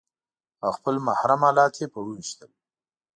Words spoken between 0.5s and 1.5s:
او خپل محرم